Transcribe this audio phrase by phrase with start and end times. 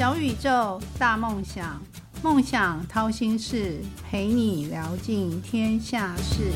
[0.00, 1.78] 小宇宙，大梦想，
[2.22, 6.52] 梦想掏心事，陪你聊尽天下事。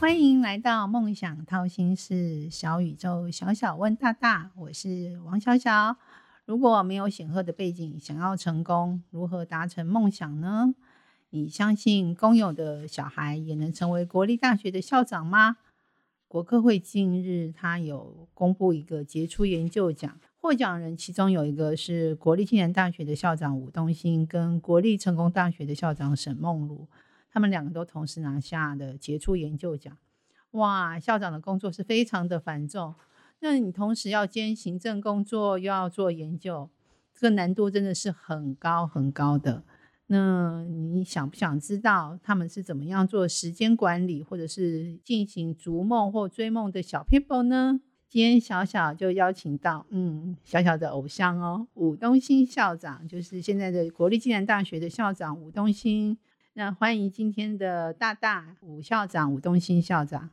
[0.00, 5.96] 欢迎来到梦想掏心事，小宇宙，小小问大大，我是王小小。
[6.46, 10.74] 如果没有显赫的背景，想要成功，如何达成梦想呢？
[11.30, 15.56] 你相信公有的小孩也能成为国立大学的校长吗？
[16.28, 26.88] 国科会近日他有公布一个杰出研究奖，获奖人其中有一个是国立暨南大学的校长吴东兴，跟国立成功大学的校长沈梦茹，
[27.30, 29.96] 他们两个都同时拿下的杰出研究奖。
[30.52, 32.94] 哇，校长的工作是非常的繁重。
[33.40, 36.70] 那你同时要兼行政工作，又要做研究，
[37.14, 39.62] 这个难度真的是很高很高的。
[40.08, 47.80] 那你想不想知道他们是怎么样做时间管理，或者是进行逐梦或追梦的小 people 呢？
[48.08, 56.16] 今天小小就邀请到，嗯，小小的偶像哦，武东兴校长，就是现在的国立暨南大学的校长武东兴。
[56.54, 60.30] 那欢迎今天的大大武校长武东兴校长。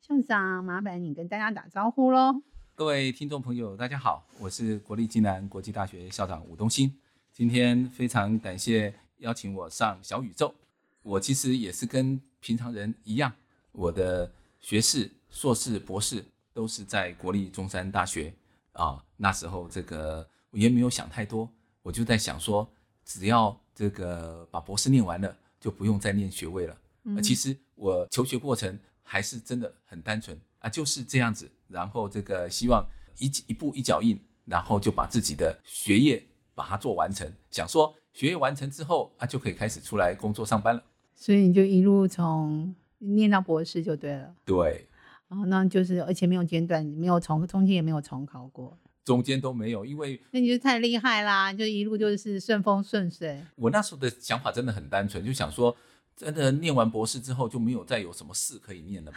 [0.00, 2.42] 校长，麻烦你跟大家打招呼喽。
[2.76, 6.94] 各位听众朋友，大家好，我是国立暨南国际大学校长武东兴。
[7.32, 10.54] 今天非常感谢邀请我上小宇宙。
[11.02, 13.32] 我其实也是跟平常人一样，
[13.72, 18.34] 我的学士、硕士、博士都是在国立中山大学
[18.72, 19.04] 啊。
[19.16, 21.50] 那时候这个我也没有想太多，
[21.82, 22.68] 我就在想说，
[23.04, 26.78] 只要这个把博士念完了，就不用再念学位了。
[27.04, 28.78] 嗯，其实我求学过程。
[29.08, 31.48] 还是真的很单纯啊，就是这样子。
[31.68, 32.84] 然后这个希望
[33.18, 36.20] 一一步一脚印，然后就把自己的学业
[36.56, 37.32] 把它做完成。
[37.52, 40.82] 想说学业完成之后啊，就可以开始出来工作上班了。
[41.14, 44.34] 所以你就一路从念到博士就对了。
[44.46, 44.88] 对。
[45.28, 48.78] 然后那就是而且没有间断，没有重中间也没有重考过。
[49.04, 53.38] 中间都没有，因为那你就太厉害啦，就一路就是顺风顺水。
[53.56, 55.76] 我那时候的想法真的很单纯，就想说。
[56.16, 59.12] 真的念完博士之后就没有再有什么事可以念了。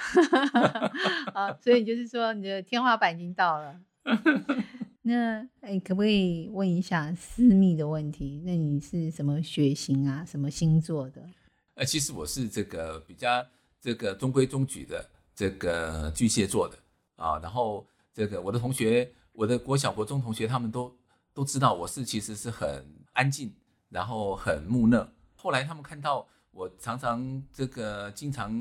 [1.33, 3.79] 啊， 所以就是说你的天花板已经到了。
[5.09, 8.39] 那哎，可不可以问一下私密的问题？
[8.45, 10.23] 那你是什么血型啊？
[10.23, 11.27] 什么星座的？
[11.73, 13.43] 呃，其实我是这个比较
[13.81, 16.77] 这个中规中矩的这个巨蟹座的
[17.15, 17.39] 啊。
[17.39, 17.83] 然后
[18.13, 20.95] 这个我的同学，我的国小国中同学，他们都
[21.33, 23.51] 都知道我是其实是很安静，
[23.89, 25.11] 然后很木讷。
[25.35, 26.27] 后来他们看到。
[26.51, 28.51] 我常常这个经常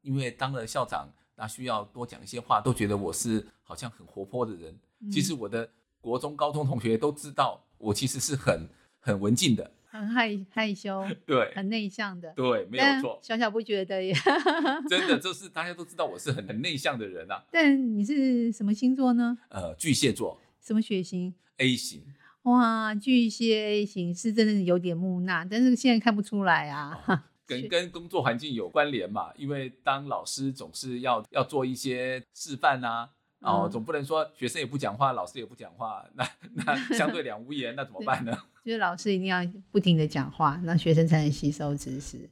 [0.00, 4.74] 因为当了校长，那需要多讲一些话，都觉得我是好像很活泼的人。
[5.12, 5.68] 其实我的
[6.06, 8.68] 国中、高中同学都知道，我其实是很
[9.00, 13.18] 很文静的，很害害羞， 对，很内向的，对，没有错。
[13.20, 14.14] 小小不觉得耶，
[14.88, 17.42] 真的，就是大家都知道我是很很内向的人啊。
[17.50, 19.36] 但你是什么星座呢？
[19.48, 20.40] 呃，巨蟹座。
[20.60, 22.04] 什么血型？A 型。
[22.42, 27.24] 哇，巨蟹 A 型是真的是有点木讷，但是现在看不出来啊。
[27.44, 33.10] 跟跟工作环境有关联嘛，因为当老师总是要要做一些示范啊，
[33.46, 38.36] 哦，总不能说学生也不讲话，老师也不讲话， 那那 相对两无言，那怎么办呢？
[38.64, 39.38] 就是老师一定要
[39.70, 42.28] 不停的讲话，那学生才能吸收知识。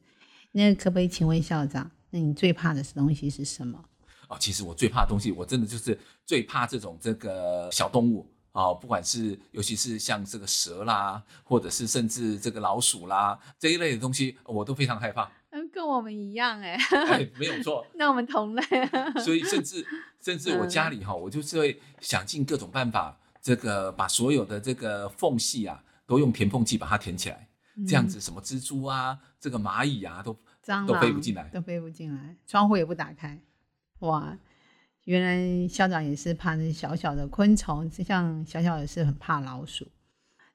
[0.52, 3.84] 那可不可以请问校长，那你最怕的东西是什么？
[4.28, 8.30] 哦，其实我最怕的东西，我真的就是最怕这种这个小动物。
[8.52, 15.28] 啊，不管是尤其是像这个蛇啦，或者是甚至这个老鼠啦这一类的东西，我都非常害怕。
[15.74, 16.78] 嗯，跟我们一样哎。
[16.90, 17.84] 哎， 没有错。
[17.94, 18.62] 那我们同类。
[19.24, 19.84] 所以甚至
[20.20, 27.48] 甚至我家里哈，我就是会想尽各种办法，这个把所有的这个缝隙啊，都用填缝剂把它填起来，
[27.86, 30.32] 这样子什么蜘蛛啊，这个蚂蚁啊，都
[30.86, 33.40] 都飞不进来，都飞不进来，窗户也不打开，
[34.00, 34.38] 哇。
[35.04, 39.86] 原来校长也是怕那小小的昆虫，像小小也是很怕老鼠。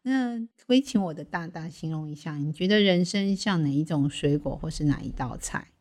[0.03, 5.71] 那可以请我的大大形容一下，你觉得人生像哪一种水果，或是哪一道菜？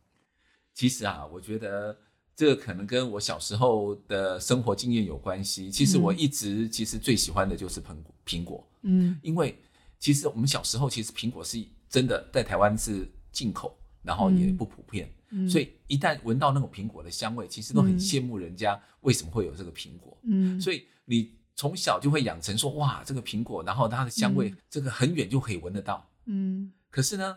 [0.74, 1.96] 其实啊，我觉得
[2.34, 5.70] 这可能跟我小时候的生活经验有关系。
[5.70, 8.68] 其实我一直其实最喜欢的就是苹果，苹果。
[8.82, 9.58] 嗯，因为
[9.98, 15.08] 其实我们小时候其实苹果是真的在台湾是进口，然后也不普遍。
[15.48, 20.16] 所以一旦闻到那种苹果的香味，其实都很羡慕人家为什么会有这个苹果。
[20.22, 26.08] 嗯，所以你从小就会养成说，哇，这个苹果，然后它的香味，这个很远就可以闻得到。
[26.26, 27.36] 嗯，可是呢，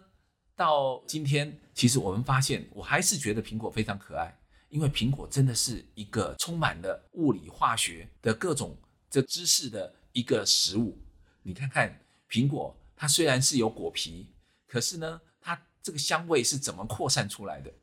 [0.56, 4.32] 到今天，其实我们发现，我还是觉得苹果非常可爱，
[4.70, 8.78] 因为苹果真的是一个充满了物理化学的各种
[9.10, 10.96] 这知识的一个食物。
[11.42, 14.28] 你看看苹果，它虽然是有果皮，
[14.68, 17.74] 可是呢，它这个香味是怎么扩散出来的？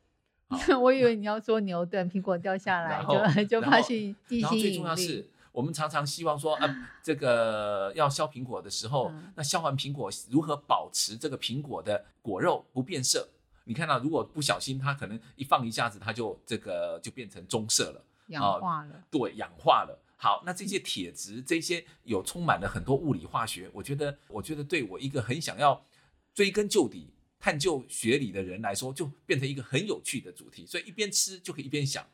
[0.79, 3.03] 我以为你要说牛顿，苹果掉下来
[3.43, 5.29] 就 就发现地心引力。
[5.51, 13.27] 我们常常希望说，啊， 这个要削苹果的时候，那削完苹果如何保持这个苹果的果肉不变色？
[13.65, 19.03] 你看到，如果不小心，它可能一放一下子，它就这个就变成棕色了，氧化了。
[19.11, 19.99] 对，氧化了。
[20.17, 25.85] 好，那这些铁质，这些有充满了很多物理化学，我觉得，我觉得对我一个很想要
[26.33, 30.65] 追根究底、探究学理的人来说，就变成一个很有趣的主题。
[30.65, 32.05] 所以一边吃就可以一边想。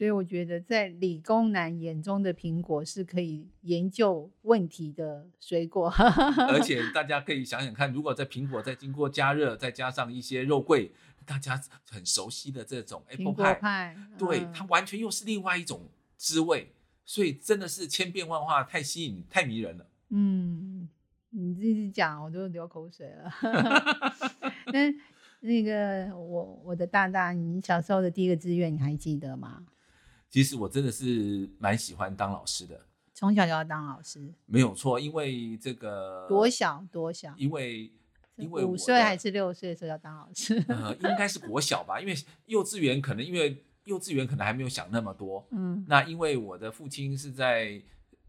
[0.00, 5.90] 所以我觉得，在理工男眼中的苹果是可以研究问题的水果。
[6.48, 10.90] 而 且大家可以想想看，如果在苹果再经过加热，再加上一些肉桂，
[11.26, 11.60] 大家
[11.90, 15.82] 很熟悉的这种 apple pie，对它完全又是另外一种
[16.16, 16.72] 滋味。
[17.04, 19.86] 所以真的是千变万化，太吸引、太迷人了。
[20.08, 20.88] 嗯，
[21.28, 23.30] 你自己讲，我都流口水了。
[24.72, 24.94] 那
[25.46, 29.66] 那个我我的大大，你小时候的第一个志愿你还记得吗？
[30.30, 32.80] 其实我真的是蛮喜欢当老师的，
[33.12, 34.98] 从小就要当老师，没有错。
[34.98, 37.92] 因为这个多小多小，因为
[38.36, 42.16] 因为五岁还是六岁的时候要当老师，呃，应该是国小吧，因为
[42.46, 43.62] 幼稚园可能因为。
[43.84, 47.80] 幼稚园可能还没有想那么多，嗯，那因为我的父亲是在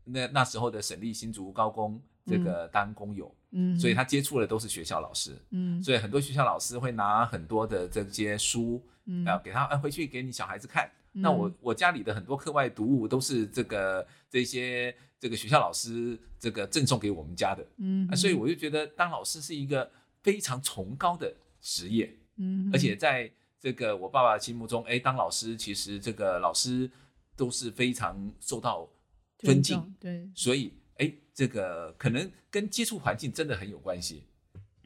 [0.06, 10.90] 那那时候的省立新竹高工这个当工友，嗯，所以他接触的都是学校老师，嗯，所以很多学校老师会拿很多的这些书，嗯，啊，给他哎回去给你小孩子看。
[11.12, 19.90] 那我我家里的很多课外读物都是这个这些这个学校老师这个赠送给我们家的，嗯，所以我就觉得当老师是一个
[20.22, 23.32] 非常崇高的职业，嗯，而且在。
[23.64, 26.90] 这个我爸爸心目中，哎，当老师其实这个老师
[27.36, 28.90] 都是非常受到
[29.38, 34.24] 尊敬，对，所以哎，这个可能跟接触环境真的很有关系。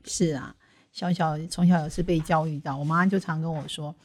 [0.03, 0.53] 是啊，
[0.91, 3.95] 小小从小也是被教育到，我妈就常跟我说：“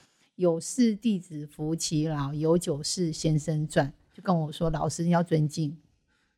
[0.41, 5.77] 有事弟子服其劳，有酒事先生传。”就跟我说，老师要尊敬。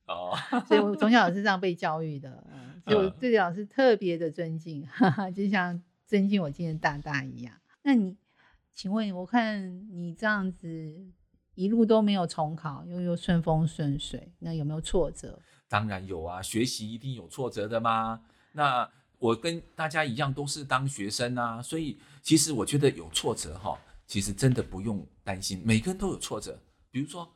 [0.06, 2.44] 哦，所以我从小也是这样被教育的，
[2.84, 4.87] 所以我对老师特别的尊敬，
[5.34, 7.54] 就像尊敬我今天大大一样。
[7.82, 8.16] 那你？
[8.75, 10.94] 请问，我看你这样子
[11.54, 15.38] 一路都没有重考，又又顺风顺水，那有没有挫折？
[15.69, 18.22] 当然有啊，学习一定有挫折的嘛？
[18.52, 18.88] 那
[19.19, 26.58] 我跟大家一样都是当学生啊，所以其实我觉得有挫折哈，其实真的不用担心，每个人都有挫折。
[26.90, 27.31] 比如说，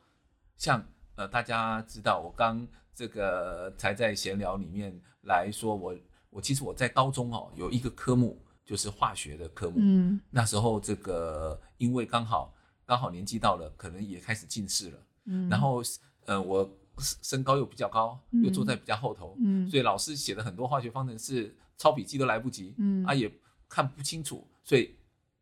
[0.57, 0.85] 像
[1.15, 5.95] 呃，大家知道我刚这个才在闲聊里面来说，我
[6.29, 8.41] 我其实我在高中哦有一个科目。
[8.67, 12.53] 就是化学的科目，嗯，那时候这个因为刚好
[12.85, 15.81] 刚好年纪到了，可能也开始近视了，嗯，然后
[16.25, 23.31] 呃我身高又比较高，又坐在比较后头，嗯，所以老师写的很多化学方程式抄笔记都来不及，嗯，啊也
[23.69, 24.93] 看不清楚，所以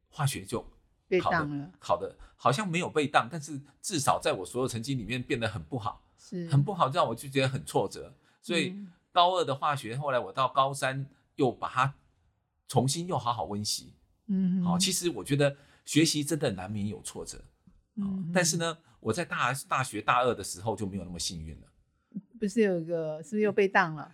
[0.07, 0.63] 化学就
[1.07, 6.47] 被当了，考的好像没有被当，但是至少在我所有成绩里面变得很不好，是。
[6.47, 8.75] 很不好，让我就觉得很挫折，所以
[9.11, 11.05] 高二的化学后来我到高三
[11.35, 11.93] 又把它。
[12.67, 13.93] 重新又好好温习，
[14.25, 15.55] 嗯，好，其实我觉得
[15.85, 17.39] 学习真的难免有挫折，
[17.93, 21.67] 嗯，但是呢，我在大大学大二的时候就没有那么幸运了，
[22.39, 24.11] 不是有一个是不是又被当了？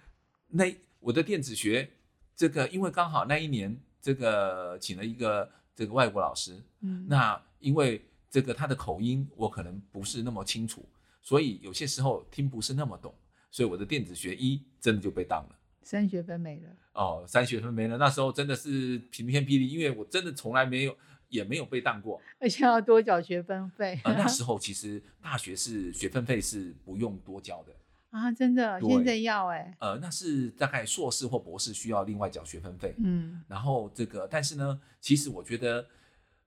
[0.47, 0.65] 那
[0.99, 1.89] 我的电子学
[2.35, 10.87] 这个，因为刚好那一年这个请了一个这个外国老师，嗯，那因为这个他的口音我可能不是那么清楚，
[11.21, 13.13] 所以有些时候听不是那么懂，
[13.49, 15.56] 所以我的电子学一真的就被当了。
[15.83, 17.97] 三学分没了哦，三学分没了。
[17.97, 20.95] 那时候真的是晴天霹雳，因为我真的从来没有，
[21.28, 23.99] 也没有被当过，而且要多缴学分费。
[24.04, 27.73] 呃，那 时候其实大学是学分费是不用多交的
[28.11, 29.75] 啊，真的，现在要哎。
[29.80, 32.94] 呃，那是大概硕士或博士需要另外缴学分费。
[32.99, 35.87] 嗯，然后这个，但是呢，其实我觉得，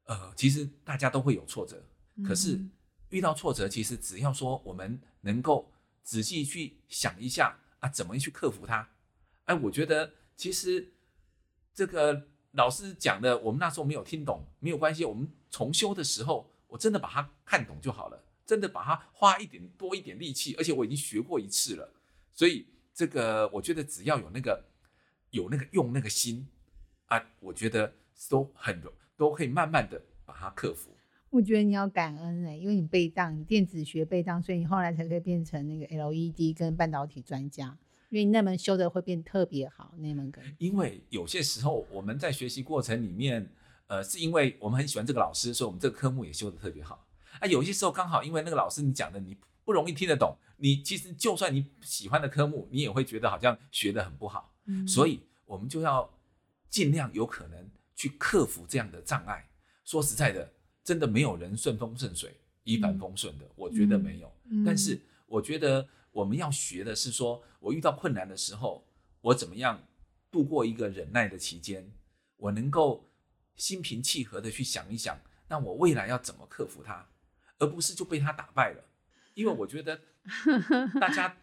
[0.05, 1.83] 呃，其实大家都会有挫折，
[2.23, 2.61] 可是
[3.09, 8.87] 遇到挫折，其实只要说我们能够仔细去想一下啊，怎么去克服它。
[9.45, 10.93] 哎，我觉得其实
[11.73, 15.05] 这个老师讲的，我们那时候没有听懂，没有关系。
[15.05, 21.93] 我们重修的时候，我真的把它看懂就好了，真的把它花一点多一点力气，而且我已经学过一次了。
[22.33, 24.65] 所以这个我觉得只要有那个
[25.31, 26.47] 有那个用那个心
[27.07, 27.93] 啊，我觉得
[28.29, 28.83] 都很
[29.17, 30.91] 都可以慢慢的把它克服。
[31.31, 37.77] 我觉得你要感恩哎，因为你背当，你电子学背当，所以你后来才可以变成那个 LED 跟半导体专家。
[38.11, 40.41] 因为你那门修的会变特别好，那门课。
[40.59, 43.51] 因为有些时候我们在学习过程里面，
[43.89, 47.05] 呃，是因为我们很喜欢这个老师，所以我们这个科目也修的特别好。
[47.41, 54.55] 啊，有些时候刚好因为那个老师你讲的你不容易听得懂，你其实就算你喜欢的科目，你也会觉得好像学的很不好。
[54.67, 54.87] 嗯。
[54.87, 56.09] 所以我们就要
[56.69, 59.49] 尽量有可能去克服这样的障碍。
[59.85, 64.33] 说实在的，真的没有人顺风顺水、一帆风顺的，我觉得没有。
[64.65, 68.87] 但是我觉得我们要学的是说，我遇到困难的时候，
[69.21, 69.83] 我怎么样
[70.31, 71.91] 度过一个忍耐的期间，
[72.37, 73.11] 我能够
[73.57, 77.07] 心平气和的去想一想，那我未来要怎么克服它，
[77.59, 78.85] 而不是就被他打败了。
[79.35, 80.01] 因为我觉得
[81.01, 81.37] 大家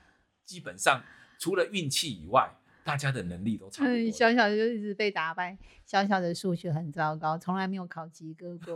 [0.45, 1.03] 基本上
[1.39, 2.57] 除了运气以外。
[2.83, 4.11] 大家的能力都差不多。
[4.11, 8.75] 小小的就一直被打败，小小的数学很糟糕，从来没有考及格过。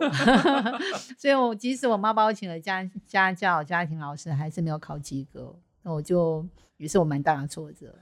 [1.17, 5.59] 所以我即使我妈把我请了家家教、家庭老师，还是没有考及格。
[5.81, 7.97] 那我就也是我蛮大的挫折。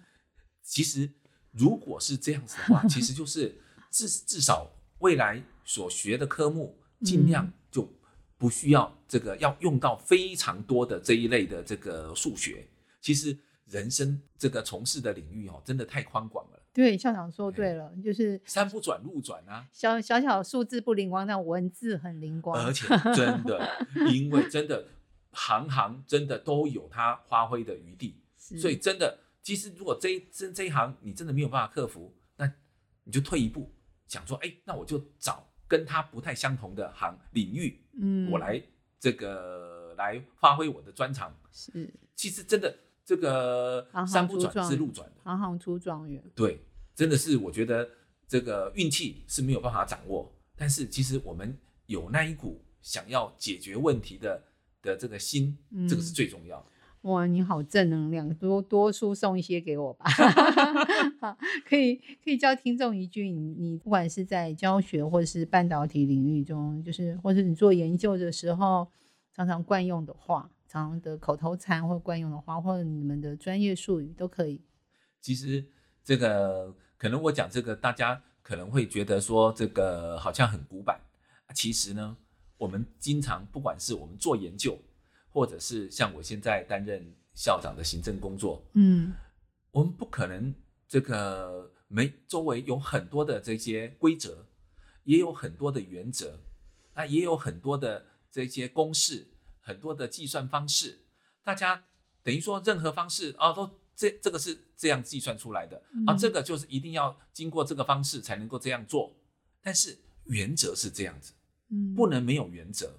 [0.61, 1.09] 其实
[1.51, 7.89] 如果是这样子的话，其实就是至至少未来所学的科目，尽量就
[8.43, 12.67] 不需要这个要用到非常多的这一类的这个数学。
[12.99, 13.37] 其实。
[13.69, 16.61] 人生这个从事的领域哦，真的太宽广了。
[16.73, 19.65] 对，校长说对了，就是山不转路转啊。
[19.71, 22.63] 小小小数字不灵光，但文字很灵光。
[22.63, 22.85] 而且
[23.15, 24.85] 真的，因为真的
[25.31, 32.53] 行行真的都有它发挥的余地，所以真的，其实如果这这这一行你真的没有办法克服，那
[33.05, 33.71] 你就退一步，
[34.07, 38.61] 想说，哎，那我就找跟它不太相同的行领域，嗯，我来
[38.99, 41.35] 这个来发挥我的专长。
[41.51, 42.75] 是，其实真的。
[43.05, 46.23] 这个山不转是路转的，行行出状元。
[46.33, 46.61] 对，
[46.95, 47.89] 真的是我觉得
[48.29, 51.53] 这个运气是没有办法掌握，但是其实我们
[51.87, 54.41] 有那一股想要解决问题的
[54.81, 55.57] 的这个心，
[55.89, 56.65] 这个是最重要的。
[57.03, 60.05] 哇，你好正能量，多多输送一些给我吧。
[61.21, 68.87] 好，可以可以教听众一句，你你不管是在教学或者是半导体领域中，就是或者你做研究的时候，
[69.33, 70.49] 常常惯用的话。
[70.65, 74.59] 常的口头禅或惯用的话，或者你们的专业术语都可以。
[75.21, 75.63] 其实
[76.03, 80.99] 这个可能我讲这个，大家可能会觉得说这个好像很古板。
[81.53, 82.17] 其实呢，
[82.57, 84.75] 我们经常不管是我们做研究，
[85.33, 89.11] 或者是像我现在担任校长的行政工作，嗯，
[89.71, 90.55] 我们不可能
[90.87, 94.45] 这个没周围有很多的这些规则，
[95.03, 96.39] 也有很多的原则，
[96.95, 99.27] 那也有很多的这些公式。
[99.65, 101.05] 很多的计算方式，
[101.41, 101.85] 大家
[102.21, 109.15] 等于说任何方式啊，都这这个是这样计算出来的啊，这个就是一定要经过这个方式才能够这样做。
[109.61, 111.31] 但是原则是这样子，
[111.69, 112.93] 嗯，不能没有原则，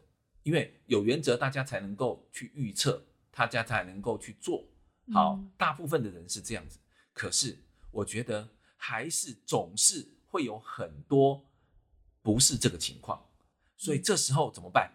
[0.45, 4.65] 因为有原则，大家才能够去预测，大家才能够去做
[5.13, 5.39] 好。
[5.59, 6.79] 大部分的人是这样子，
[7.13, 7.59] 可是
[7.91, 11.45] 我觉得还是总是会有很多
[12.23, 13.27] 不是这个情况，
[13.77, 14.93] 所以这时候怎么办？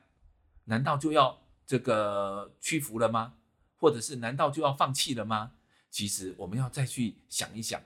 [0.63, 1.41] 难道就要？
[1.69, 3.35] 这个屈服了吗？
[3.77, 5.51] 或者是难道就要放弃了吗？
[5.91, 7.79] 其实我们要再去想一想，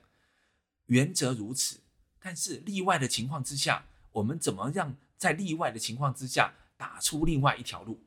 [0.85, 1.81] 原则如此，
[2.21, 6.53] 但是例外的情况之下，我们怎么样在例外的情况之下
[6.83, 7.97] 打出另外一条路？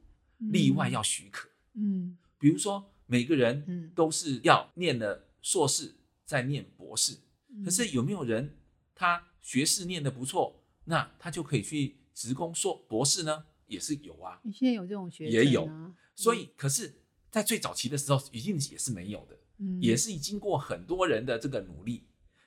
[0.52, 7.16] 例外要许可，嗯，比如说每个人都是要念了硕士再念博士，
[7.64, 8.58] 可是有没有人
[8.94, 13.46] 他学士念的不错，那他就可以去职工硕博士呢？
[13.66, 15.66] 也是有啊，你现在有这种学也有，
[16.14, 22.04] 所以可是，在最早期的时候，一定也是没有的，嗯，也是经过很多人的这个努力，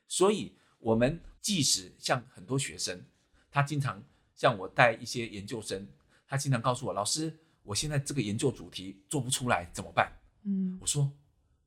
[0.08, 3.04] 所以我们即使像很多学生，
[3.50, 4.04] 他经常
[4.36, 5.88] 像我带一些研究生，
[6.30, 10.10] 他经常告诉我，老师，我现在这个研究主题做不出来怎么办？
[10.44, 11.12] 嗯，我说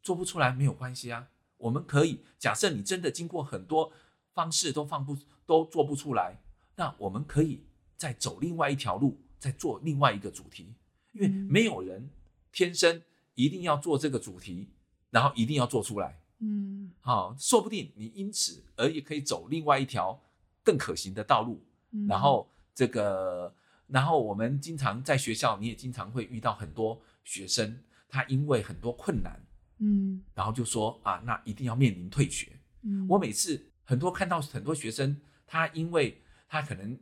[0.02, 1.28] 做不出来没有关系啊，
[1.58, 3.92] 我们可以假设你真的经过很多
[4.32, 6.40] 方式都放不都做不出来，
[6.76, 7.66] 那我们可以
[7.98, 9.18] 再走另外一条路。
[9.42, 10.72] 再做另外一个主题，
[11.10, 12.08] 因为没有人
[12.52, 13.02] 天生
[13.34, 14.68] 一定要做这个主题，
[15.10, 16.22] 然后一定要做出来。
[16.38, 20.22] 嗯，好，说不定你因此而也可以走另外一条
[20.62, 21.60] 更可行的道路。
[22.08, 23.52] 然后这个，
[23.92, 29.38] 然后我们经常在学校，你也经常会遇到很多学生，他因为很多困难，
[29.80, 32.58] 嗯，然后就说啊，那一定要面临退学。
[32.84, 36.98] 嗯，我每次很多看到很多学生，他因为他可能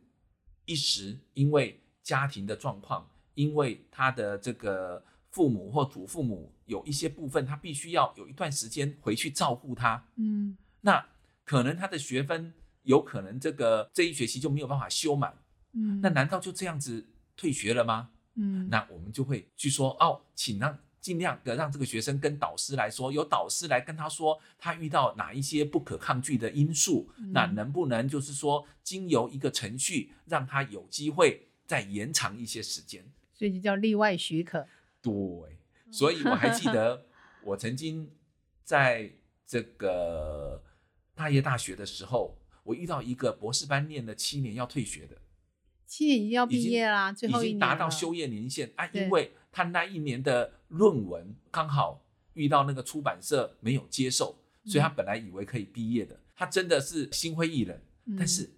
[0.65, 10.05] 一时因为家庭的状况，因为他的这个父母或祖父母有一些部分，他必须要有一段时间回去照顾他。
[10.17, 11.07] 嗯，那
[11.45, 15.33] 可能他的学分有可能这个这一学期就没有办法修满。
[15.73, 18.11] 嗯，那难道就这样子退学了吗？
[18.35, 31.47] 嗯，那我们就会去说哦，请让尽量的让这个学生跟导师来说，由导师来跟他说，他遇到哪一些不可抗拒的因素，那能不能就是说经由一个程序，让他有机会。
[31.67, 33.01] 再延长一些时间，
[33.33, 34.67] 所以就叫例外许可。
[35.01, 35.13] 对，
[35.89, 37.05] 所以我还记得
[37.45, 38.11] 我曾经
[38.65, 39.09] 在
[39.47, 40.61] 这个
[41.15, 45.17] 大业大学的时候，我遇到一个博士班念了七年要退学的。
[45.91, 52.01] 七年已经要毕业啦，最后已经达到修业年限啊，因为他那一年的论文刚好
[52.33, 57.77] 遇到那个出版社没有接受，所以他本来以为可以毕业的，他真的是心灰意冷。
[58.17, 58.49] 但是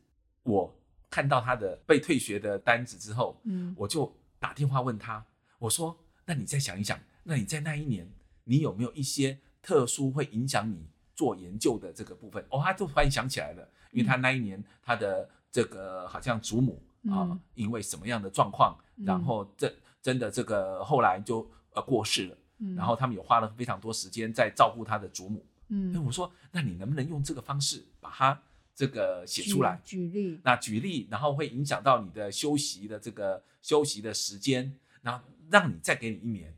[0.43, 5.25] 我看到他的被退学的单子之后，嗯，我就打电话问他，
[5.57, 5.97] 我说
[6.27, 8.07] ：“那你再想一想，那你在那一年，
[8.43, 10.85] 你有没有一些特殊会影响你
[11.15, 16.79] 做研究的这个部分？”哦，他就突然想起来了，因为他那一年他的这个好像祖母
[17.09, 22.37] 啊，因为什么样的状况，然后这真的这个后来就呃过世了，
[22.75, 25.45] 然后他们也花了非常多时间在照顾他的祖母。
[25.69, 28.41] 嗯，我说：“那你能不能用这个方式把他？”
[28.75, 36.51] 这个写出来，举例，那举例，然后会影响到你的休息的这个休息的时间，然后让你再给你一年，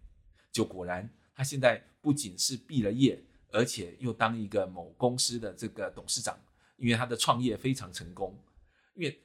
[0.49, 3.21] 就果然他现在不仅是毕了业，
[3.51, 6.39] 而且又当一个某公司的这个董事长，
[6.77, 8.33] 因为他的创业非常成功。
[8.93, 9.19] 因为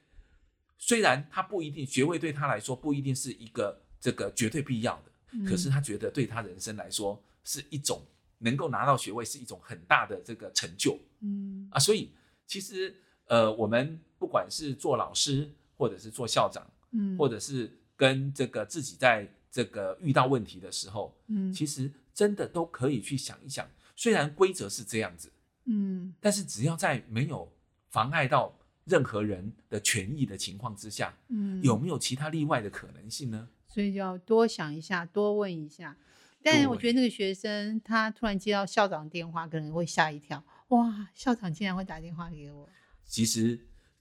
[0.81, 8.05] 虽然他不一定学位对他来说不一定是一个这个绝对必要的，可是他觉得对他人生来说是一种
[8.39, 12.11] 能够拿到学位是一种很大的这个成就，嗯啊，所以。
[12.47, 12.93] 其实，
[13.27, 23.65] 呃，我们不管是做老师，或者是做校长，嗯，或者是跟这个自己在这个遇到问题的时候，嗯，其实真的都可以去想一想。
[23.95, 25.31] 虽然规则是这样子，
[25.63, 27.49] 嗯，但是只要在没有
[27.89, 28.53] 妨碍到
[28.91, 33.47] 任何人的权益的情况之下，嗯，有没有其他例外的可能性呢？
[33.65, 35.95] 所以就要多想一下，多问一下。
[36.43, 40.43] 但我觉得那个学生他突然接到校长电话，可能会吓一跳。
[40.69, 42.67] 哇，校长竟然会打电话给我。
[43.05, 43.57] 其实，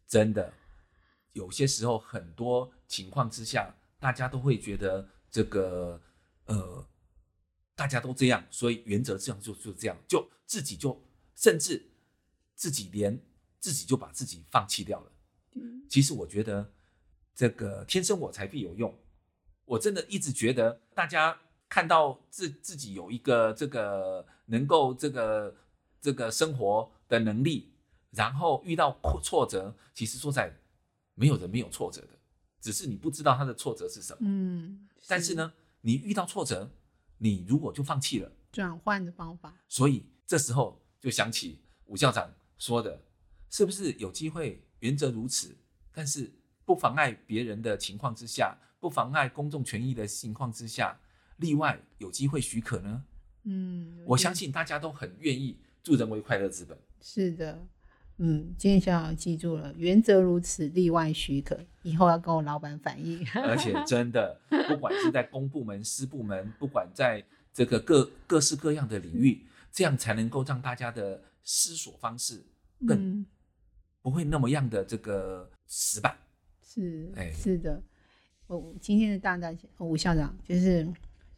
[0.09, 0.53] 真的
[1.35, 6.01] 有些时候，很多情况之下，大家都会觉得这个，
[6.47, 6.85] 呃，
[7.77, 11.01] 大家都这样，所以原则这样就就这样，就自己就
[11.37, 11.91] 甚至
[12.57, 13.21] 自己连
[13.61, 15.13] 自己就把自己放弃掉了。
[15.89, 16.73] 其实我觉得
[17.35, 18.93] 这个天生我材必有用。
[19.65, 25.55] 我真的一直觉得，大家看到自自己有一个这个能够这个。
[26.03, 27.75] 这个生活的能力，
[28.13, 30.51] 然后遇到挫折，其实说在
[31.13, 32.19] 没有人没有挫折的，
[32.59, 34.21] 只是你不知道他的挫折是什么。
[34.23, 36.71] 嗯，但是呢，你遇到挫折，
[37.19, 39.55] 你如果就放弃了，转换的方法。
[39.69, 43.03] 所以这时候就想起吴校长说的，
[43.51, 45.55] 是不是有机会原则如此，
[45.93, 46.33] 但是
[46.65, 50.99] 不妨碍别人的情况之下，不妨碍公众权益的情况之下，
[51.37, 53.05] 例外有机会许可呢？
[53.45, 55.59] 嗯，我相信大家都很愿意。
[55.83, 56.79] 助人为快乐之本。
[57.01, 57.67] 是的，
[58.19, 61.59] 嗯，今天小小记住了，原则如此，例外许可。
[61.83, 63.27] 以后要跟我老板反映。
[63.35, 72.45] 而且真的，不管是在公部门、私部门，不管在这个各各式各样的领域，这样才能够让大家的思索方式
[72.87, 73.25] 更
[74.03, 76.17] 不会那么样的这个死板。
[76.63, 77.83] 是，哎，是的。
[78.47, 80.87] 我今天的大大吴校长，就是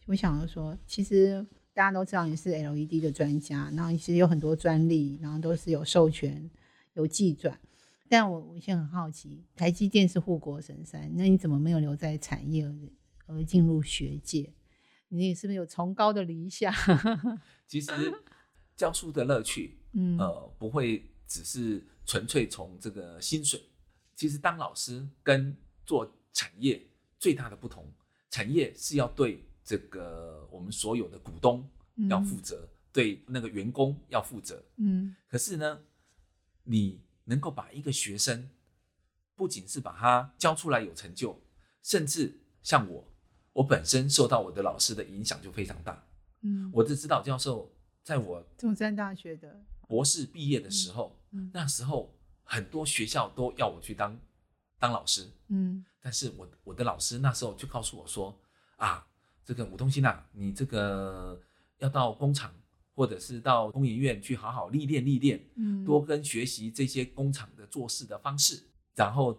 [0.07, 1.47] 我想要说，其实。
[1.75, 6.51] 大家都知道你是 LED 的专家，然后其实有很多专利，然后都是有授权、
[6.93, 7.59] 有技转。
[8.11, 12.71] 但我我现在很好奇，台积电是护国神山，那你怎么没有留在产业
[13.25, 14.53] 而进入学界？
[15.09, 16.71] 你是不是有崇高的理想？
[17.67, 17.91] 其实
[18.77, 23.63] 教书的乐趣，嗯，呃，不会只是纯粹从这个薪水。
[24.15, 26.87] 其实当老师跟做产业
[27.19, 27.93] 最大的不同，
[28.31, 29.45] 产业是要对。
[29.65, 31.65] 这个我们所有的股东
[32.11, 34.61] 要负责，对那个员工要负责。
[34.77, 35.81] 嗯，可是呢，
[36.65, 38.51] 你能够把一个学生，
[39.37, 41.41] 不仅是把他教出来有成就，
[41.81, 43.09] 甚至像我，
[43.53, 46.05] 我本身受到我的老师的影响就非常大。
[46.41, 51.17] 嗯，我的指导教授在我中山大学的博士毕业的时候，
[51.53, 52.15] 那时候
[52.45, 54.19] 很多学校都要我去当
[54.79, 55.31] 当老师。
[55.49, 58.39] 嗯，但是我我的老师那时候就告诉我说
[58.77, 59.07] 啊。
[59.45, 61.39] 这个吴东新啊，你这个
[61.79, 62.55] 要到工厂
[62.95, 68.63] 或者是到工研院去好好历练历练，嗯，多跟学习这些工厂的做事的方式，
[68.95, 69.37] 然后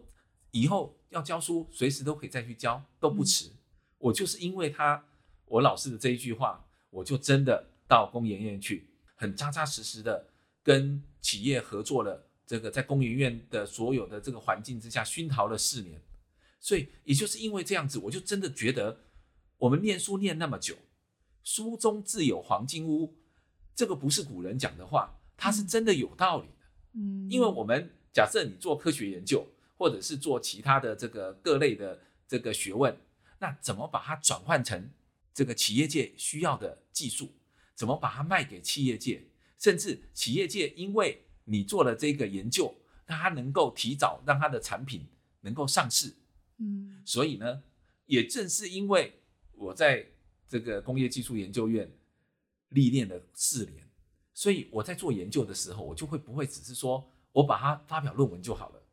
[0.51, 3.49] 以后要教书，随时都可以再去教，都不迟。
[3.97, 5.01] 我就是因为他
[5.45, 10.27] 我老师的这一句话，我就真的到工研院去，很扎扎实实的
[10.63, 12.29] 跟企业合作了。
[12.45, 15.99] 这个在工研院的所有的这个环境之下熏陶了四年，
[16.59, 18.99] 所以也就是因为这样子，我就真的觉得。
[19.59, 20.75] 我们念书念那么久，
[21.41, 23.15] 书中自有黄金屋，
[23.73, 26.65] 这个不是古人讲的话，它是真的有道理的。
[26.95, 29.47] 嗯，因为我们假设你做科学研究，
[29.77, 31.97] 或者是做其他的这个各类的
[32.27, 32.93] 这个学问，
[33.39, 34.91] 那怎么把它转换成
[35.33, 37.31] 这个企业界需要的技术？
[37.73, 39.23] 怎么把它卖给企业界？
[39.63, 42.75] 甚至企业界因为你做了这个研究，
[43.07, 45.07] 那它能够提早让它的产品
[45.39, 46.13] 能够上市，
[46.57, 47.63] 嗯，所以呢，
[48.05, 49.21] 也正是因为
[49.53, 50.05] 我在
[50.49, 51.89] 这个工业技术研究院
[52.69, 53.87] 历练了四年，
[54.33, 58.83] 所以我在做研究的时候，我就会不会只是说我把它发表论文就好了。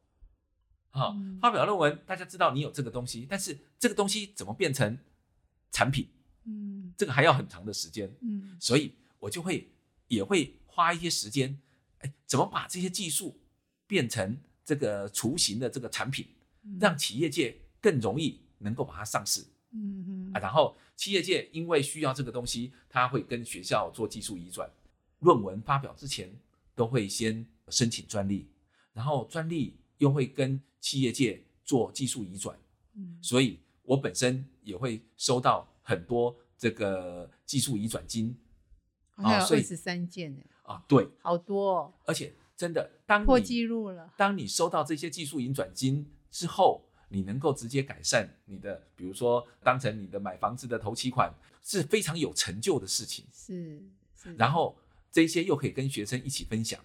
[0.90, 4.96] 好，发表论文，大家知道你有这个东西，但是这个东西怎么变成
[5.72, 6.08] 产品？
[6.44, 8.08] 嗯，这个还要很长的时间。
[8.20, 9.68] 嗯，所以我就会
[10.06, 11.58] 也会花一些时间，
[11.98, 13.38] 哎，怎么把这些技术
[13.86, 16.26] 变成这个雏形的这个产品，
[16.80, 19.44] 让企业界更容易能够把它上市。
[19.72, 24.68] 嗯嗯，啊，然后企业界因为需要这个东西，他会跟学校做技术移转，
[25.20, 26.28] 论文发表之前
[26.74, 28.48] 都会先申请专利，
[28.92, 32.58] 然后专利又会跟企业界做技术移转，
[32.94, 38.36] 嗯，所以我本身也会收到很多这个技术移转金，
[39.14, 44.12] 还有二十三件呢，啊，对，好多，而且真的，当破纪录了。
[44.16, 53.24] 当你收到这些技术移转金之后，你能够直接改善你的，比如说当成你的买房子的头期款，是非常有成就的事情。
[53.32, 53.82] 是，
[54.36, 54.76] 然后
[55.10, 56.80] 这些又可以跟学生一起分享。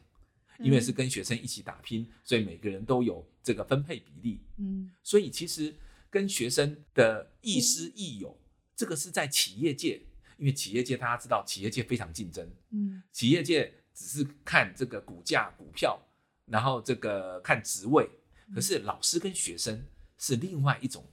[0.60, 4.40] 因为是跟学生一起打拼，所以每个人都有这个分配比例。
[4.56, 5.76] 嗯，所以其实
[6.10, 8.38] 跟学生的亦师亦友，
[8.74, 10.02] 这个是在企业界，
[10.38, 12.50] 因为企业界大家知道，企业界非常竞争。
[12.72, 16.00] 嗯，企业界只是看这个股价、股票，
[16.46, 18.10] 然后这个看职位，
[18.54, 19.86] 可是老师跟学生
[20.18, 21.04] 是另外一种。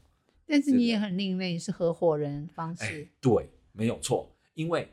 [0.46, 3.08] 但是你也很另类，是合伙人方式。
[3.20, 4.35] 对，没有错。
[4.54, 4.88] 因为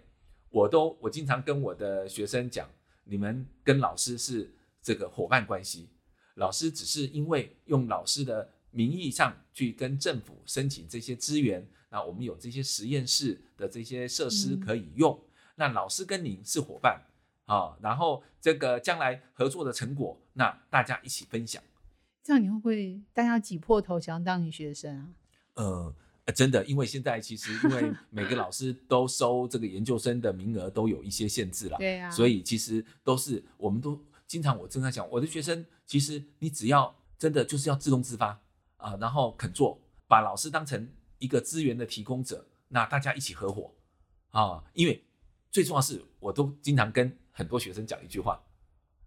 [0.50, 2.70] 我都我经常跟我的学生讲。
[3.12, 5.90] 你们跟老师是这个伙伴关系，
[6.36, 15.20] 老师只是因为用老师的名义上去跟政府申请这些资源，那我们有这些实验室的这些设施可以用，
[15.56, 17.04] 那老师跟您是伙伴
[17.46, 21.62] 啊，然后这个将来合作的成果，那大家一起分享，
[22.24, 25.08] 这样你会不会大家挤破头想要当你学生啊？
[25.56, 25.96] 呃。
[26.36, 38.40] 真的，因为现在其实因为每个老师都收这个研究生的名额都有一些限制了，对呀，所以其实都是我们都经常我正在讲，我的学生其实你只要真的就是要自动自发
[38.78, 43.76] 啊，然后肯做，把老师当成一个资源的提供者，那大家一起合伙
[44.32, 45.04] 啊，因为
[45.52, 48.42] 最重要是，我都经常跟很多学生讲一句话，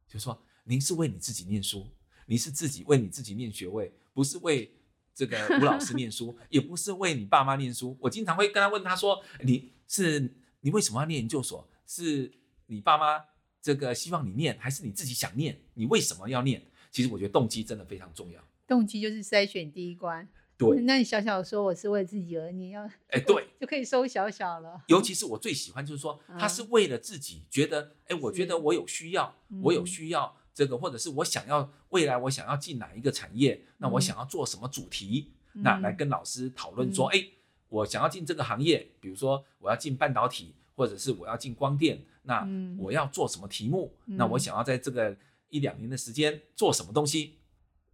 [0.07, 1.89] 就是说您是为你自己念书，
[2.27, 4.77] 你是自己为你自己念学位，不是为。
[5.15, 11.69] 这个吴老师念书 也不是为你爸妈念书，我经常会跟他问他说：“你是你为什么要念研究所？
[11.87, 12.33] 是
[12.65, 13.23] 你爸妈
[13.61, 15.61] 这个希望你念，还是你自己想念？
[15.75, 18.43] 你为什么要念？”其实我觉得动机真的非常重要。
[18.67, 20.27] 动机就是筛选第一关。
[20.71, 24.83] 对，那你小小说我是为自己而你，要哎 对，就可以收小小了。
[24.87, 30.37] 尤其是我最喜欢就是说， 他是为了自己觉得，哎，我觉得我有需要，我有需要。
[30.55, 37.25] 这个或者是我想要未来我想要进哪一个产业，那我想要做什么主题，那来跟老师讨论说，哎，
[37.71, 42.47] 我想要进这个行业，比如说我要进半导体，或者是我要进光电，那
[42.79, 43.97] 我要做什么题目？
[44.05, 45.17] 那我想要在这个
[45.49, 47.39] 一两年的时间做什么东西？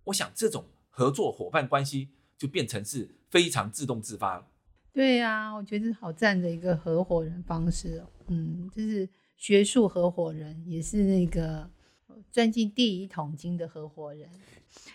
[0.02, 4.46] 我想这种合作伙伴关系就变成是非常自动自发了。
[4.92, 11.70] 对呀，我觉得好赞的一个合伙人方式哦，嗯，就是学术合伙人，也是那个。
[12.32, 14.28] 赚进第一桶金的合伙人，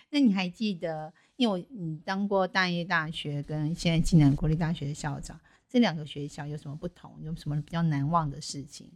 [0.10, 1.12] 那你还记得？
[1.38, 7.18] 因为我你当过大业大学跟现在暨南国立大学的校长，这两个学校有什么不同？
[7.22, 8.92] 有什么比较难忘的事情？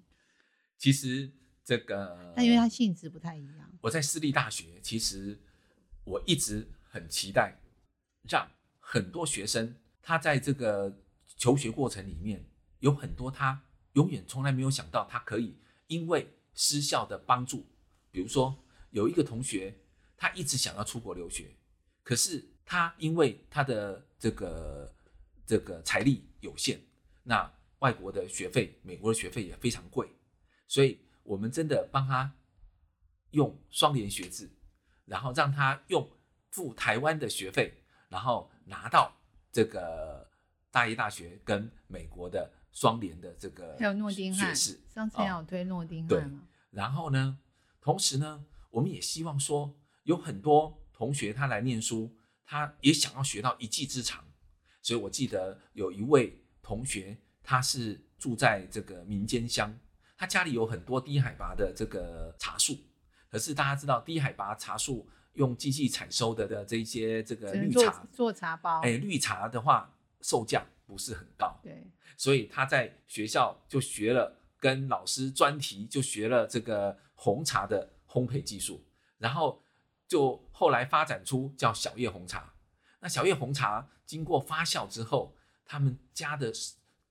[0.78, 1.32] 其实
[1.64, 3.72] 这个，那因为它性质不太一样。
[3.82, 5.40] 我在私立大学，其实
[6.04, 7.58] 我一直很期待，
[8.30, 10.98] 让很多学生他在这个
[11.36, 12.46] 求学过程里面，
[12.80, 13.64] 有很多他
[13.94, 17.66] 永远从来没有想到，他可以因为私校的帮助。
[18.12, 18.56] 比如说，
[18.92, 19.76] 有一个同学，
[20.16, 21.56] 他一直想要出国留学，
[22.04, 24.94] 可是他因为他的这个
[25.46, 26.80] 这个财力有限，
[27.24, 30.10] 那外国的学费，美国的学费也非常贵，
[30.68, 32.34] 所以我们真的帮他
[33.32, 34.50] 用双联学制，
[35.06, 36.10] 然后让他用
[36.50, 39.12] 付台湾的学费，然后拿到
[39.52, 40.30] 这个
[40.72, 46.42] 大一大学跟美国的双联的这个还有诺丁汉士，上次有推诺丁汉吗？
[46.72, 47.40] 然后呢？
[47.82, 52.14] 同时呢，我们也希望说，有很多同学他来念书，
[52.46, 54.26] 他也想要学到一技之长。
[54.82, 59.74] 所以我记得有一位同学，他是住在这个民间乡，
[60.18, 62.78] 他家里有很多低海拔的这个茶树。
[63.30, 71.58] 可是大家知道，低海拔茶树用机器采收的的这些这个绿茶做茶包，哎，绿茶的话售价不是很高。
[71.64, 77.00] 对，所以他在学校就学了，跟老师专题就学了这个。
[77.20, 78.86] 红茶的烘焙技术，
[79.18, 79.60] 然后
[80.08, 82.54] 就后来发展出叫小叶红茶。
[83.00, 86.54] 那小叶红茶经过发酵之后，他们家的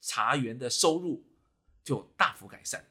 [0.00, 1.24] 茶园的收入
[1.82, 2.84] 就大幅改善，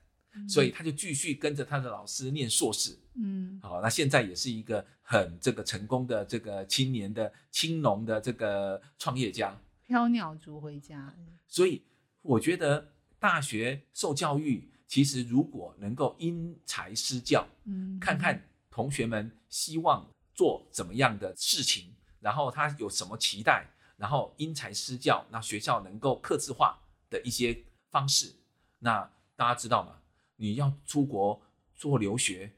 [0.48, 2.98] 所以他就继续跟着他的老师念硕士。
[3.16, 9.58] 嗯，好，那现在也是一个很这个成功的这个青年的青农的这个创业家。
[9.86, 11.16] 飘鸟族回家。
[11.48, 11.82] 所以
[12.22, 26.78] 我觉得大学受教育，其实如果能够因材施教，嗯，看看同学们希望做怎么样的事情，然后他有什么期待，然后因材施教，那学校能够克制化
[27.10, 28.36] 的一些方式。
[28.80, 30.02] 那大家知道吗？
[30.38, 31.42] 你要出国
[31.74, 32.54] 做留学。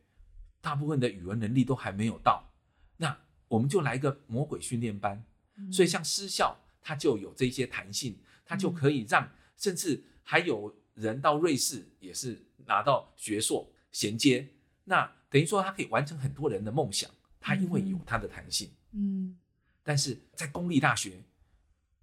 [0.59, 2.51] 大部分的语文能力都还没有到，
[2.97, 5.23] 那我们就来一个魔鬼训练班。
[5.71, 14.55] 所以像私校，它就有这些弹性，它就可以让，甚至还有人到瑞士也是拿到学硕衔接。
[14.83, 17.09] 那等于说，它可以完成很多人的梦想。
[17.39, 19.37] 它因为有它的弹性，嗯，
[19.83, 21.23] 但是在公立大学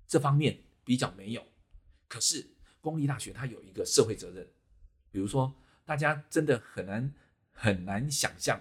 [0.06, 1.44] 这方面比较没有。
[2.08, 2.48] 可是
[2.80, 4.48] 公立大学它有一个社会责任，
[5.10, 5.54] 比如说
[5.84, 7.12] 大家真的很难。
[7.56, 8.60] 很难想象，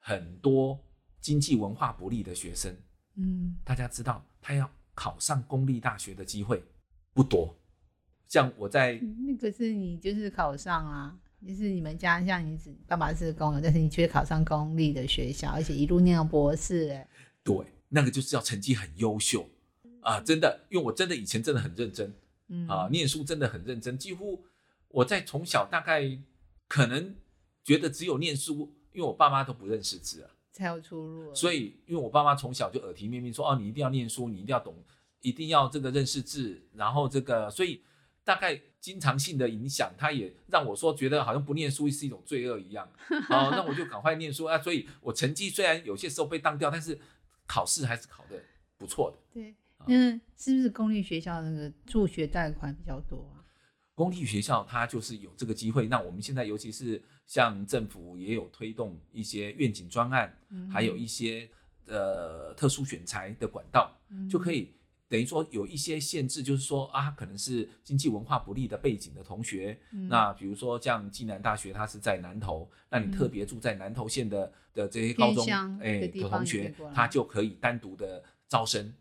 [0.00, 0.76] 很多
[1.20, 2.76] 经济文化不利的学生，
[3.14, 6.60] 嗯，大家知道他要考上公立大学的机会
[7.14, 7.56] 不多。
[8.26, 12.58] 像我在那个是你就是考上啊，就是你们家像你
[12.88, 17.08] 爸爸是工人，但是你却考上公立的学校，而且一路念到博士，哎，
[17.44, 19.48] 对，那个就是要成绩很优秀。
[20.00, 22.12] 啊，真的，因为我真的以前真的很认真，
[22.48, 22.66] 嗯。
[22.66, 24.44] 啊，念书真的很认真，几乎
[24.88, 26.18] 我在从小大概
[26.72, 27.14] 可能。
[27.64, 31.32] 觉得只有念书，因为我爸妈都不认识字啊，才有出路。
[31.32, 34.74] 所以，因为我爸妈从小就耳提面命说：“哦，你一定要念书，你一定要懂，
[35.20, 37.80] 一定要这个认识字。”然后这个，所以
[38.24, 42.84] 大概经常性的影响，他也让我说觉得好像不念书是一种罪恶一样。
[43.30, 44.58] 哦，那我就赶快念书啊！
[44.58, 46.98] 所以我成绩虽然有些时候被当掉，但是
[47.46, 48.42] 考试还是考的
[48.76, 49.18] 不错的。
[49.32, 49.54] 对，
[49.86, 53.41] 嗯，是不是公立学校那个助学贷款比较多啊？
[53.94, 55.86] 公立学校它就是有这个机会。
[55.86, 57.02] 那我们现在尤其是。
[57.24, 60.36] 像政府也有推动一些愿景专案，
[60.70, 61.48] 还有一些
[61.86, 63.96] 呃特殊选材的管道，
[64.28, 64.74] 就可以
[65.08, 69.78] 等于说有一些限制，就是说啊，可能是经济文化不利的背景的同学，
[70.10, 75.46] 那比如说像暨南大学，它是在南投，那你特别住在南投县的的这些高中
[75.80, 78.92] 哎的同学，他就可以单独的招生。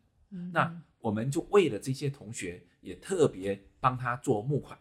[0.53, 4.79] 那我们就为了这些同学，也特别帮他做募款，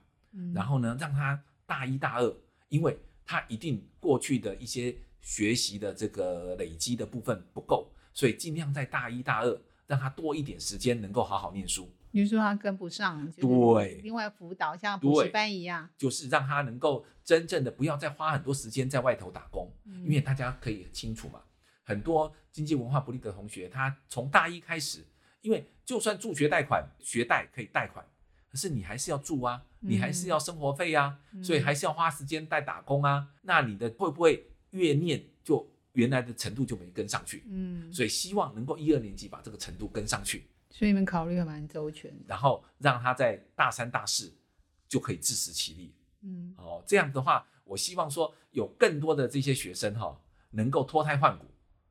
[0.55, 2.33] 然后呢，让他大一大二，
[2.69, 2.97] 因为。
[3.23, 11.89] 他一定过去的一些学习的这个累积的部分不够，所以尽量在大一大二让他多一点时间能够好好念书。
[12.11, 21.41] 比如说他跟不上，对，另外辅导像补习班一样，就是让他能够真正的不要再花很多时间在外头打工，因为大家可以清楚嘛，
[21.85, 25.07] 很多经济文化不利的同学，他从大一开始，
[25.41, 28.05] 因为就算助学贷款，学贷可以贷款。
[28.51, 33.29] 可是你还是要住啊，你还是要生活费啊，所以还是要花时间在打工啊。
[33.43, 37.45] 那你的会不会越念就原来的程度就没跟上去？
[37.49, 40.49] 嗯，所以希望能够一二年级把这个程度跟上去。
[40.69, 42.13] 所以你们考虑的蛮周全。
[42.27, 44.33] 然后让他在大三、大四
[44.89, 45.95] 就可以自食其力。
[46.23, 51.47] 嗯，哦，这样的话，我希望说有更多的这些学生哈，能够脱胎换骨，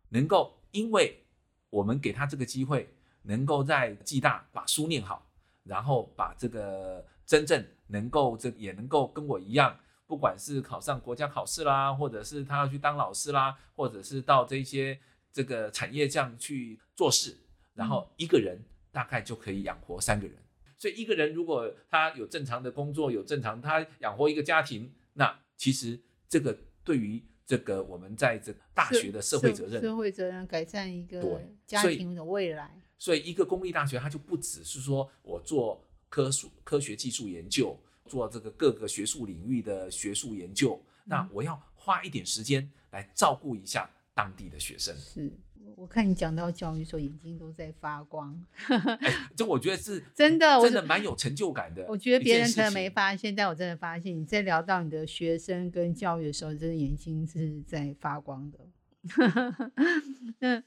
[0.09, 1.23] 能够因为
[1.69, 2.93] 我们给他这个机会，
[3.23, 5.25] 能够在暨大把书念好。
[5.69, 9.77] 然后把这个真正能够这也能够跟我一样，
[10.07, 14.99] 不管是考上国家考试啦，或者是他要去当老师啦，或者是到这些
[15.31, 17.37] 这个产业这样去做事，
[17.75, 18.59] 然后一个人
[18.91, 20.35] 大概就可以养活三个人。
[20.79, 32.81] 所以一个人如果他有正常的工作，有正常他养活一个家庭，那其实这个对于这个我们在这大学的社会责任，社会责任改善一个家庭的未来。
[32.99, 40.77] 所以，一个公立大学，它就不只是说我做科术、科学技术研究，做这个各个学术领域的学术研究。
[41.05, 44.93] 那我要花一点时间来照顾一下当地的学生。
[44.97, 45.31] 是，
[45.77, 48.37] 我看你讲到教育时候，眼睛都在发光。
[49.33, 51.85] 这我觉得是 真的，真的蛮有成就感的。
[51.87, 58.59] 我觉得别人可能没发现，但我真的发现，你在聊到你的学生跟教育的时候，真的眼睛是在发光的。
[60.39, 60.61] 那。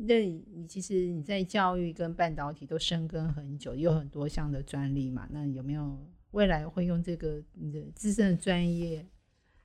[0.00, 5.26] 那你其实你在教育跟半导体都深耕很久，有很多项的专利嘛？
[5.30, 5.98] 那有没有
[6.30, 9.04] 未来会用这个你的自身的专业，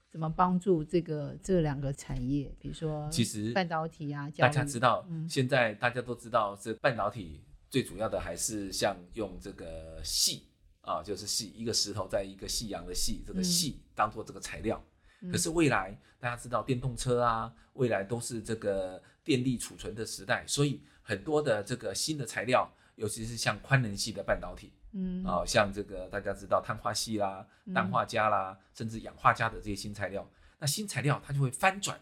[0.10, 2.52] 怎么帮助这个这两个产业？
[2.60, 10.48] 比如说，其实半导体啊，大家知道，现在大家都知道，这半导体最主要的还是像用这个锡
[10.82, 14.84] 啊，就是锡一个石头在一个夕阳的锡，这个锡当做这个材料。
[15.32, 32.00] 可是未来大家知道电动车啊，未来都是这个电力储存的时代，所以很多的这个新的材料，尤其是像宽能系的半导体，嗯，啊，像这个大家知道碳化系啦、氮化镓啦，甚至氧化镓的这些新材料，那新材料它就会翻转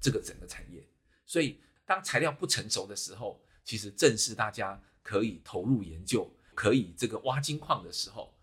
[0.00, 0.86] 这个整个产业。
[1.24, 8.33] 所以当材料不成熟的时候，其实正是大家可以投入研究、可以这个挖金矿的时候。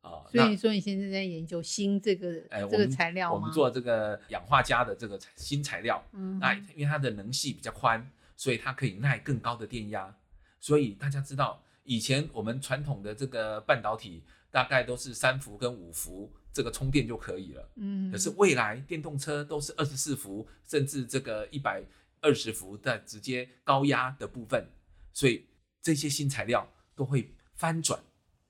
[0.00, 3.34] 啊，所以说你现在在研究新这个这个材料吗？
[3.34, 10.16] 我们做这个氧化镓的这个新材料，嗯，那因为它的能系比较宽，所以它可以耐更高的电压。
[10.60, 21.84] 所以大家知道，以前我们传统的这个半导体大概都是三伏跟五伏这个充电就可以了，嗯，可是未来电动车都是二十四伏，甚至这个一百
[22.20, 24.66] 二十伏的直接高压的部分，
[25.12, 25.46] 所以
[25.80, 28.00] 这些新材料都会翻转。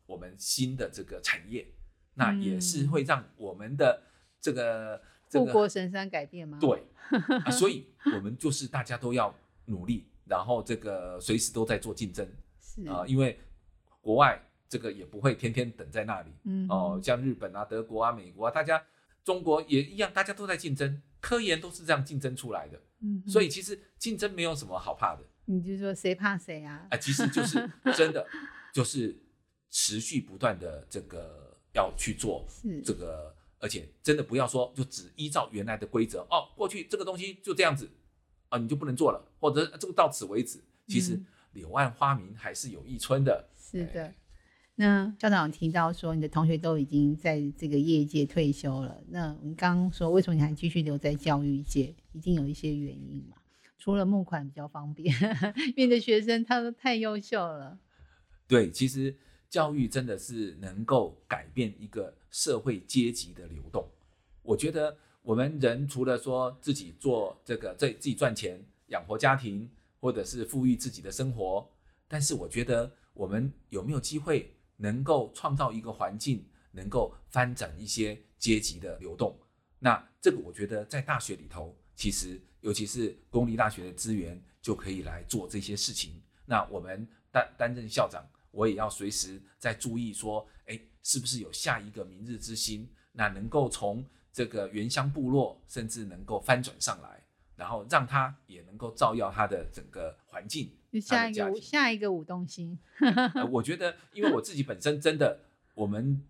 [0.09, 1.69] 我们新的这个产业，
[2.15, 4.03] 那也是会让我们的
[4.41, 6.57] 这个护国神山改变吗？
[6.59, 6.83] 对，
[7.53, 9.33] 所以我们就是大家都要
[9.67, 12.27] 努力，然后这个随时都在做竞争，
[12.59, 13.39] 是啊，因为
[14.01, 18.83] 国外这个也不会天天等在那里，嗯哦，像日本啊、德国啊、美国啊，大家
[19.23, 26.87] 中国也一样，大家都在竞争，科研都是这样竞争出来的，嗯，所以其实竞争没有什么好怕的，你就说谁怕谁啊？
[26.89, 28.27] 啊，其实就是真的
[28.73, 29.15] 就是。
[29.71, 32.47] 持续不断的这个要去做
[32.85, 37.89] 这个，而且真的不要说就只依照原来的规则哦，过去这个东西就这样子
[38.49, 40.59] 啊，你就不能做了，或者这个到此为止。
[40.87, 41.21] 其实
[41.53, 43.49] 柳暗花明还是有一村的。
[43.57, 44.15] 是的。
[44.77, 51.95] 那校长提到说，你的同学都已经在这个业界退休了，那你刚刚说为什么你还继续留在教育界？
[52.13, 53.37] 一定有一些原因嘛？
[53.79, 55.15] 除了募款比较方便，
[55.77, 57.79] 因为你的学生他都太优秀了。
[58.47, 59.19] 对，其实。
[59.51, 63.89] 教育真的是能够改变一个社会阶级的流动。
[64.43, 71.71] 我觉得我们人除了说自己做这个，自自己赚钱养活家庭，或者是富裕自己的生活，
[72.07, 79.39] 但是我觉得我们有没有机会能够创造一个环境，能够翻展一些阶级的流动？
[79.79, 86.23] 那这个我觉得在大学里头，其实尤其是公立大学的资源就可以来做这些事情。
[86.45, 88.23] 那我们担担任校长。
[88.59, 92.89] 我也要随时在注意，说，哎，是不是有下一个明日之星？
[93.13, 97.23] 那能够从这个原乡部落，甚至能够翻转上来，
[97.55, 100.73] 然后让他也能够照耀他的整个环境。
[101.01, 102.77] 下一个下一个舞动星。
[103.53, 105.39] 我觉得，因为我自己本身真的，
[105.75, 106.21] 我们，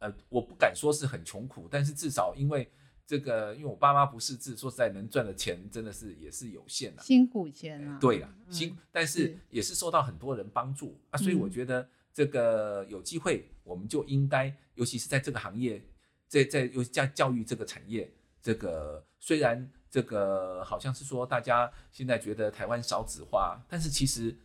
[0.00, 2.68] 呃，我不敢说是很穷苦，但是至少因为。
[3.06, 7.96] 这个，因为我爸妈不识字，说实在，能赚的钱真的是也是有限的，辛苦钱啊。
[8.00, 15.80] 对啊，辛，但是也是受到很多人帮助啊，所以我觉得这个有机会，我们就应该，尤其是在这个行业，
[16.26, 24.36] 在在尤教教育这个产业，这个虽然这个好像是说大家现在觉得台湾少子化，但是其实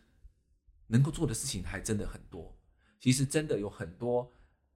[0.86, 2.56] 能够做的事情还真的很多，
[3.00, 4.32] 其实真的有很多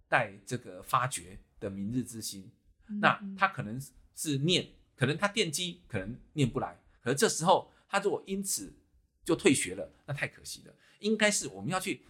[0.09, 2.51] 待这个发掘的明日之星。
[3.01, 3.81] 那他可能
[4.15, 8.73] 是念，可能他电机可能念不来，可是这时候他如果因此
[9.25, 10.75] 就退学了，那太可惜了。
[11.01, 12.03] 应该是我们要去，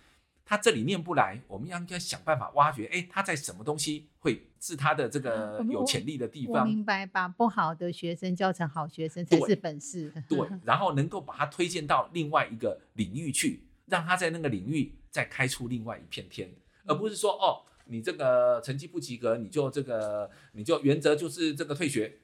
[0.44, 6.66] 他这里念不来，我们要应该想办法挖掘，哎，他在什么东西会是他的这个有潜力的地方？
[6.66, 10.12] 明白，把不好的学生教成好学生才是本事。
[10.28, 16.48] 对， 然后能够把他推荐到另外一个领域去，让他在那个领域再开出另外一片天，
[16.86, 17.64] 而不是说哦。
[17.86, 22.18] 你这个成绩不及格，你就这个，你就原则就是这个退学。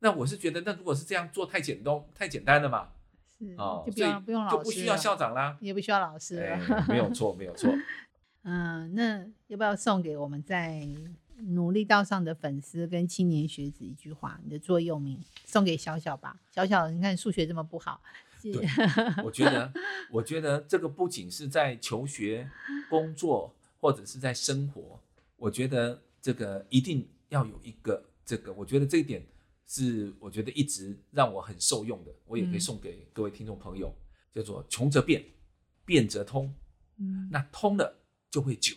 [0.00, 2.88] 那我是觉得，那如果是这样做，太简单，太简单了嘛。
[3.38, 6.84] 是哦，就不用不用老师，就不需要校长啦，也不需要老师了。
[6.88, 7.72] 没有错，没有错。
[8.44, 10.86] 嗯，那要不要送给我们在
[11.48, 14.38] 努力道上的粉丝跟青年学子一句话？
[14.44, 16.36] 你的座右铭，送给小小吧。
[16.50, 18.00] 小小，你看数学这么不好。
[18.42, 18.66] 对，
[19.24, 19.72] 我觉得，
[20.10, 22.48] 我觉得这个不仅是在求学、
[22.88, 23.54] 工作。
[23.78, 25.00] 或者是在生活，
[25.36, 29.24] 我觉得这个一定要有一个这个，我觉得这一点
[29.66, 33.94] 是我觉得一直让我很受用的，我也可以送给各位听众朋友，
[34.32, 35.24] 叫做穷则变，
[35.84, 36.52] 变则通，
[36.98, 37.94] 嗯，那通了
[38.30, 38.74] 就会久，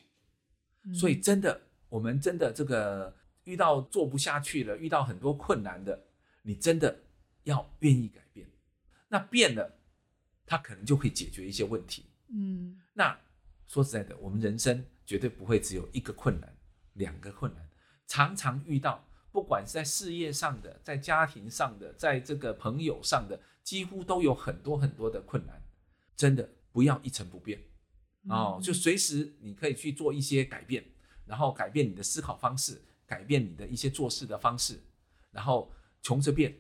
[0.94, 6.08] 所以真的，我们真的这个遇到做不下去了，遇到很多困难的，
[6.44, 7.04] 你真的
[7.44, 8.48] 要愿意改变，
[9.08, 9.80] 那变了，
[10.46, 13.20] 它可能就会解决一些问题，嗯，那
[13.70, 14.86] 说实在的，我们人生。
[15.10, 16.56] 绝对不会只有一个困难，
[16.94, 17.68] 两个困难，
[18.06, 25.64] 常常遇到，不管是在事业上的，在家庭上的，在这个朋友上的，几乎都有很多很多的困难。
[26.16, 27.60] 真的不要一成不变
[28.28, 30.86] 哦，就随时你可以去做一些改变，
[31.26, 34.80] 然后改变你的思考方式，改变你的一些做事的方式，
[35.32, 36.56] 然后穷着变，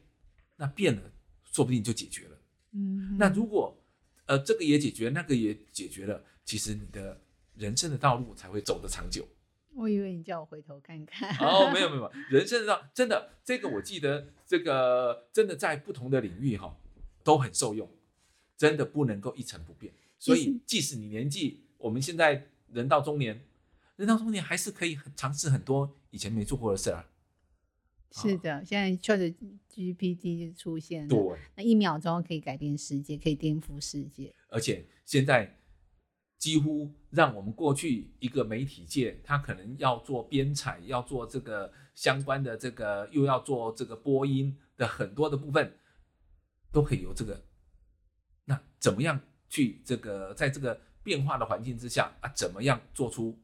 [0.55, 1.11] 那变了，
[1.43, 2.37] 说不定就解决了。
[2.71, 3.77] 嗯，那如果
[4.25, 7.21] 呃，这个也解决，那个也解决了，其实你的
[7.53, 9.23] 人生的道路才会走得长久。
[9.75, 11.29] 我以为你叫我回头看看。
[11.37, 16.75] 哦，没有没有，人生的道真的这个我记得，这个真的在不同的领域哈
[17.23, 17.87] 都很受用，
[18.57, 19.93] 真的不能够一成不变。
[20.17, 23.45] 所以即使你年纪，我们现在人到中年，
[23.97, 27.05] 人到中年还是可以尝试很多以前没做过的事儿。
[28.09, 29.31] 是的，现在确实
[29.71, 31.19] GPT 出现，对，
[31.55, 34.33] 那一秒钟可以改变世界，可以颠覆世界。
[34.47, 35.58] 而且现在
[36.39, 45.77] 几乎让我们过去一个媒体界，他可能要做编采，要做这个相关的这个，又要做这个播音的很多的部分，
[46.71, 47.43] 都可以由这个。
[48.45, 49.19] 那怎么样
[49.49, 52.31] 去这个在这个变化的环境之下啊？
[52.33, 53.37] 怎么样做出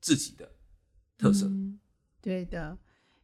[0.00, 0.50] 自己的
[1.18, 1.50] 特色？
[2.22, 2.78] 对的。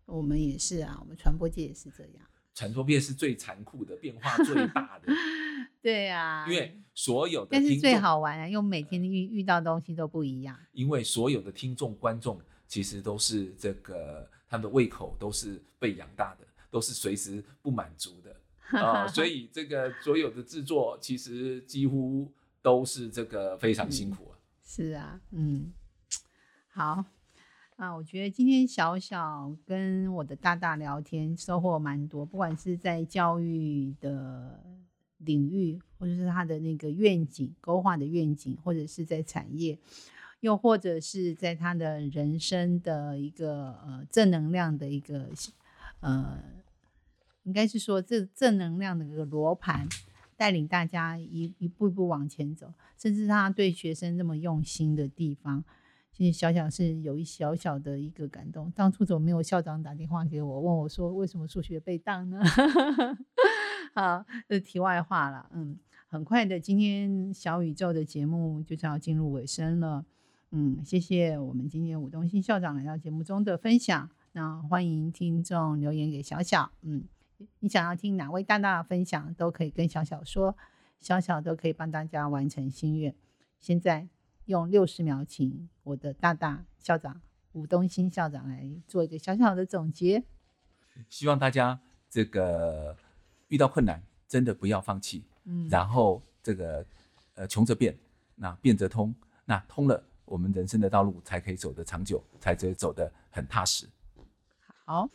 [0.07, 2.27] 我们也是啊，我们传播界也是这样。
[2.55, 5.13] 传播片是最残酷的，变化最 大的。
[5.83, 10.59] 对呀，因为所有的但是最好玩啊，因为每天遇遇到东西都不一样。
[10.73, 18.35] 因为所有的听众观众其实都是这个，他们的胃口都是被养大的，都是随时不满足的
[18.81, 22.33] 啊，所以这个所有的制作其实几乎
[22.63, 24.39] 都是这个非常辛苦啊。
[24.65, 25.71] 是啊，嗯，
[26.69, 27.05] 好。
[27.77, 34.63] 啊，我觉得今天小小跟我的大大聊天收获蛮多，不管是在教育的
[35.19, 39.77] 领域，或者是他的那个愿景勾画的愿景，或者是在产业，
[40.39, 45.29] 又或者是在他的人生的一个呃正能量的一个
[45.99, 46.41] 呃，
[47.43, 49.89] 应该是说这正能量的一个罗盘，
[50.37, 55.65] 带领大家一一步一步往前走，甚至他对学生那么用心的地方。
[56.17, 62.41] 其实小小是有一小小的一个感动，当初怎么没有校长打电话给我，问我说为什么数学被当呢？
[63.93, 65.51] 好，这题外话了。
[65.53, 70.05] 嗯，很快的，今天小宇宙的节目就是要进入尾声了。
[70.53, 74.09] 嗯，谢谢我们今天吴东新校长来到节目中的分享。
[74.31, 76.71] 那欢迎听众留言给小小。
[76.83, 77.03] 嗯，
[77.59, 80.57] 你想要听哪位大大的分享，都可以跟小小说，
[81.01, 83.13] 小小都可以帮大家完成心愿。
[83.59, 84.14] 现在。
[84.47, 87.21] 用六十秒，请我的大大校长
[87.53, 90.23] 吴东新校长来做一个小小的总结。
[91.09, 91.81] 希望大家
[92.11, 92.97] 这个
[93.49, 95.25] 遇到困难，真的不要放弃。
[95.45, 96.85] 嗯，然后这个
[97.35, 97.97] 呃穷则变，
[98.35, 99.15] 那变则通，
[99.45, 103.89] 那通了，我们人生的道路才可以走得长久，才可以走得很踏实。
[104.85, 105.09] 好，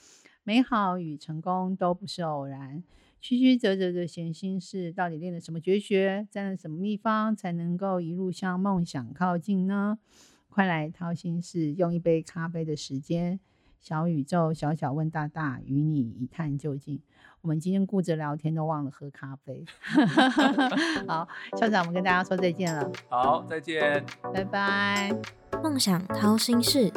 [0.43, 2.83] 美好与成功都不是偶然。
[3.21, 9.99] 曲曲折折的闲心事，到底练了什么绝学，占了什么秘方，才能够一路向梦想靠近呢？
[10.47, 13.39] 快来掏心事，用一杯咖啡的时间，
[13.79, 17.01] 小宇宙小小问大大，与你一探究竟。
[17.41, 19.63] 我们今天顾着聊天，都忘了喝咖啡。
[21.07, 22.91] 好，校长，我们跟大家说再见了。
[23.09, 24.03] 好，再见，
[24.33, 25.15] 拜拜。
[25.61, 26.91] 梦想掏心事，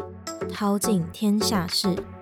[0.48, 2.21] 掏尽天下事。